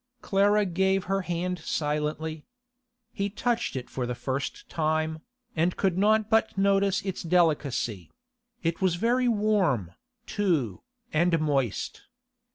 [0.23, 2.43] Clara gave her hand silently.
[3.13, 5.19] He touched it for the first time,
[5.55, 8.09] and could not but notice its delicacy;
[8.63, 9.91] it was very warm,
[10.25, 10.81] too,
[11.13, 12.05] and moist.